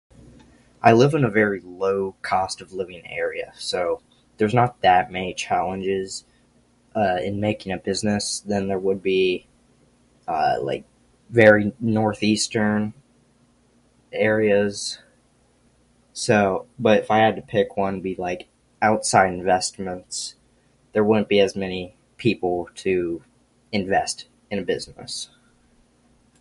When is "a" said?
1.23-1.29, 7.71-7.77, 24.57-24.63